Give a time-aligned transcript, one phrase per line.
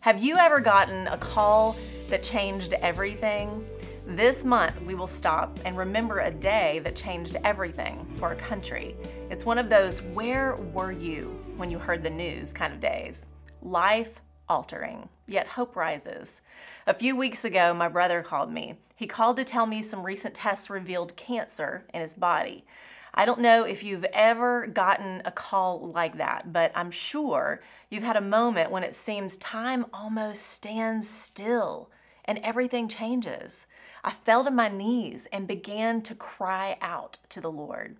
[0.00, 3.66] Have you ever gotten a call that changed everything?
[4.06, 8.96] This month, we will stop and remember a day that changed everything for our country.
[9.28, 13.26] It's one of those where were you when you heard the news kind of days.
[13.60, 16.42] Life altering, yet hope rises.
[16.86, 18.76] A few weeks ago, my brother called me.
[18.94, 22.64] He called to tell me some recent tests revealed cancer in his body.
[23.14, 28.02] I don't know if you've ever gotten a call like that, but I'm sure you've
[28.02, 31.90] had a moment when it seems time almost stands still
[32.24, 33.66] and everything changes.
[34.04, 37.96] I fell to my knees and began to cry out to the Lord.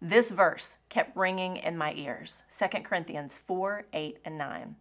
[0.00, 4.76] This verse kept ringing in my ears 2 Corinthians 4 8 and 9.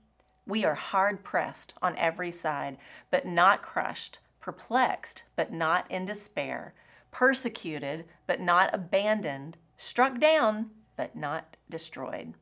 [0.46, 2.78] We are hard pressed on every side,
[3.10, 6.74] but not crushed, perplexed, but not in despair,
[7.14, 12.34] persecuted, but not abandoned, struck down, but not destroyed.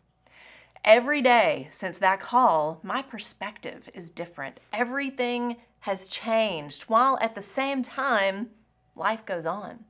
[0.83, 4.59] Every day since that call, my perspective is different.
[4.73, 8.49] Everything has changed, while at the same time,
[8.95, 9.85] life goes on.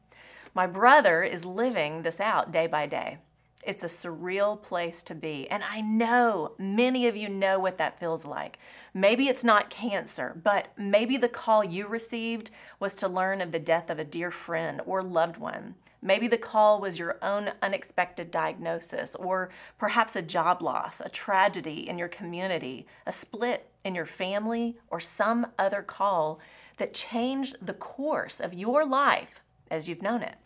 [0.53, 3.19] My brother is living this out day by day.
[3.63, 5.47] It's a surreal place to be.
[5.49, 8.57] And I know many of you know what that feels like.
[8.93, 13.59] Maybe it's not cancer, but maybe the call you received was to learn of the
[13.59, 15.75] death of a dear friend or loved one.
[16.01, 21.87] Maybe the call was your own unexpected diagnosis, or perhaps a job loss, a tragedy
[21.87, 26.39] in your community, a split in your family, or some other call
[26.77, 30.37] that changed the course of your life as you've known it.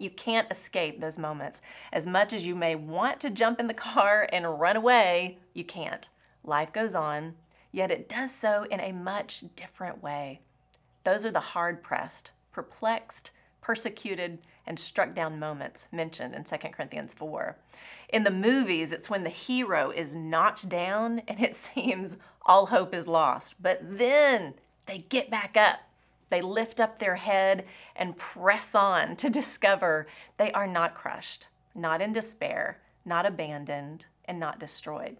[0.00, 1.60] You can't escape those moments.
[1.92, 5.62] As much as you may want to jump in the car and run away, you
[5.62, 6.08] can't.
[6.42, 7.34] Life goes on,
[7.70, 10.40] yet it does so in a much different way.
[11.04, 17.12] Those are the hard pressed, perplexed, persecuted, and struck down moments mentioned in 2 Corinthians
[17.12, 17.58] 4.
[18.08, 22.94] In the movies, it's when the hero is knocked down and it seems all hope
[22.94, 24.54] is lost, but then
[24.86, 25.80] they get back up
[26.30, 32.00] they lift up their head and press on to discover they are not crushed, not
[32.00, 35.16] in despair, not abandoned, and not destroyed.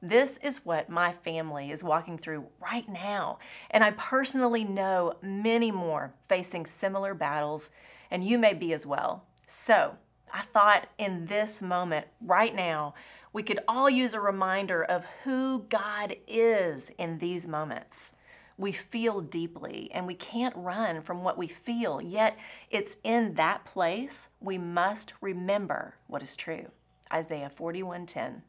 [0.00, 3.38] This is what my family is walking through right now.
[3.70, 7.70] And I personally know many more facing similar battles,
[8.10, 9.24] and you may be as well.
[9.46, 9.96] So
[10.32, 12.94] I thought in this moment, right now,
[13.32, 18.12] we could all use a reminder of who God is in these moments
[18.58, 22.02] we feel deeply and we can't run from what we feel.
[22.02, 22.36] Yet
[22.70, 26.66] it's in that place we must remember what is true.
[27.12, 28.42] Isaiah 41:10.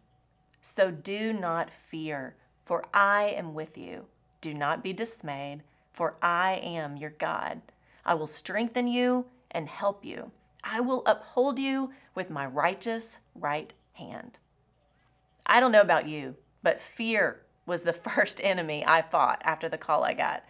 [0.62, 4.08] So do not fear, for I am with you.
[4.42, 7.62] Do not be dismayed, for I am your God.
[8.06, 10.32] I will strengthen you and help you.
[10.64, 14.40] I will uphold you with my righteous right hand.
[15.46, 19.78] I don't know about you, but fear was the first enemy I fought after the
[19.78, 20.44] call I got.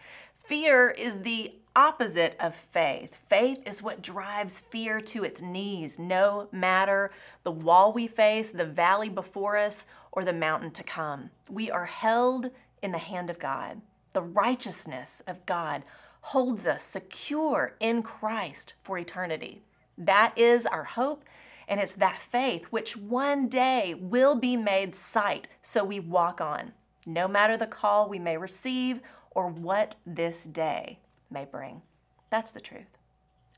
[0.43, 3.15] Fear is the opposite of faith.
[3.29, 7.11] Faith is what drives fear to its knees, no matter
[7.43, 11.29] the wall we face, the valley before us, or the mountain to come.
[11.47, 12.49] We are held
[12.81, 13.81] in the hand of God.
[14.13, 15.83] The righteousness of God
[16.21, 19.61] holds us secure in Christ for eternity.
[19.97, 21.23] That is our hope,
[21.67, 26.73] and it's that faith which one day will be made sight, so we walk on
[27.05, 29.01] no matter the call we may receive
[29.31, 30.99] or what this day
[31.29, 31.81] may bring.
[32.29, 32.97] That's the truth.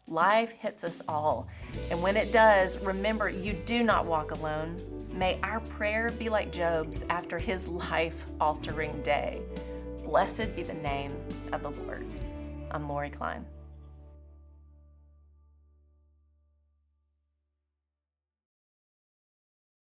[0.07, 1.47] Life hits us all.
[1.89, 4.77] And when it does, remember you do not walk alone.
[5.11, 9.41] May our prayer be like Job's after his life altering day.
[10.03, 11.15] Blessed be the name
[11.53, 12.05] of the Lord.
[12.71, 13.45] I'm Lori Klein.